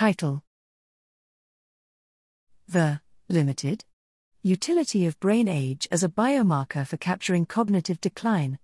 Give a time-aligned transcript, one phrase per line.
[0.00, 0.42] Title
[2.66, 3.84] The Limited
[4.42, 8.58] Utility of Brain Age as a Biomarker for Capturing Cognitive Decline.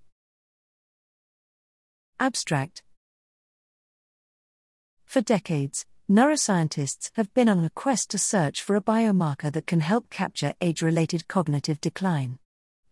[2.18, 2.82] Abstract
[5.04, 9.80] For decades, neuroscientists have been on a quest to search for a biomarker that can
[9.80, 12.38] help capture age related cognitive decline.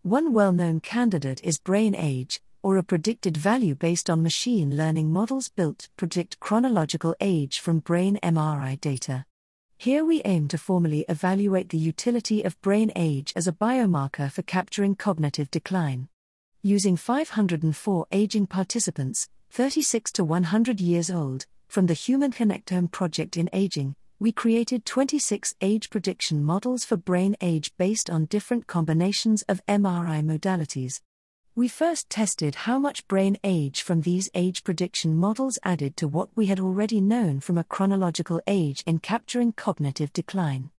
[0.03, 5.13] One well known candidate is brain age, or a predicted value based on machine learning
[5.13, 9.23] models built to predict chronological age from brain MRI data.
[9.77, 14.41] Here we aim to formally evaluate the utility of brain age as a biomarker for
[14.41, 16.07] capturing cognitive decline.
[16.63, 23.47] Using 504 aging participants, 36 to 100 years old, from the Human Connectome project in
[23.53, 29.63] aging, we created 26 age prediction models for brain age based on different combinations of
[29.67, 31.01] MRI modalities.
[31.57, 36.27] We first tested how much brain age from these age prediction models added to what
[36.35, 40.71] we had already known from a chronological age in capturing cognitive decline.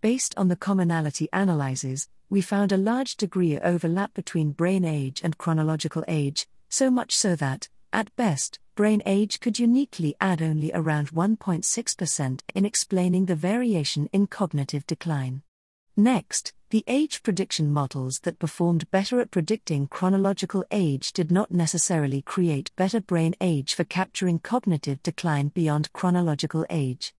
[0.00, 5.20] Based on the commonality analyses, we found a large degree of overlap between brain age
[5.22, 10.70] and chronological age, so much so that, at best, brain age could uniquely add only
[10.72, 15.42] around 1.6% in explaining the variation in cognitive decline.
[15.94, 22.22] Next, the age prediction models that performed better at predicting chronological age did not necessarily
[22.22, 27.12] create better brain age for capturing cognitive decline beyond chronological age.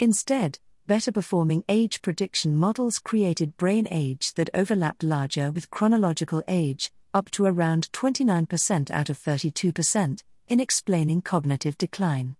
[0.00, 6.90] Instead, better performing age prediction models created brain age that overlapped larger with chronological age,
[7.14, 12.34] up to around 29% out of 32%, in explaining cognitive decline.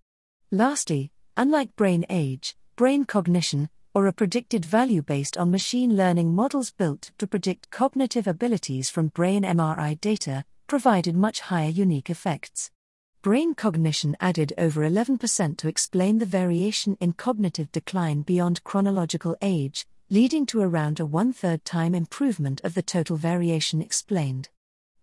[0.50, 6.70] Lastly, unlike brain age, brain cognition, or a predicted value based on machine learning models
[6.70, 12.70] built to predict cognitive abilities from brain MRI data, provided much higher unique effects.
[13.22, 19.86] Brain cognition added over 11% to explain the variation in cognitive decline beyond chronological age,
[20.10, 24.50] leading to around a one third time improvement of the total variation explained.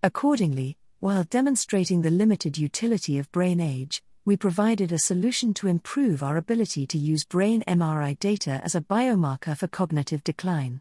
[0.03, 6.23] Accordingly, while demonstrating the limited utility of brain age, we provided a solution to improve
[6.23, 10.79] our ability to use brain MRI data as a biomarker for cognitive decline.